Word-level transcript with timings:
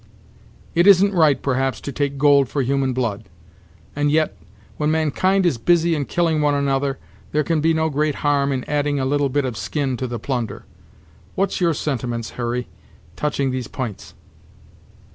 "It 0.73 0.87
isn't 0.87 1.13
right, 1.13 1.39
perhaps, 1.39 1.79
to 1.81 1.91
take 1.91 2.17
gold 2.17 2.49
for 2.49 2.63
human 2.63 2.91
blood; 2.91 3.29
and 3.95 4.09
yet, 4.09 4.35
when 4.77 4.89
mankind 4.89 5.45
is 5.45 5.59
busy 5.59 5.93
in 5.93 6.05
killing 6.05 6.41
one 6.41 6.55
another, 6.55 6.97
there 7.33 7.43
can 7.43 7.61
be 7.61 7.71
no 7.71 7.87
great 7.87 8.15
harm 8.25 8.51
in 8.51 8.63
adding 8.63 8.99
a 8.99 9.05
little 9.05 9.29
bit 9.29 9.45
of 9.45 9.55
skin 9.55 9.95
to 9.97 10.07
the 10.07 10.17
plunder. 10.17 10.65
What's 11.35 11.61
your 11.61 11.75
sentiments, 11.75 12.31
Hurry, 12.31 12.67
touching 13.15 13.51
these 13.51 13.67
p'ints?" 13.67 14.15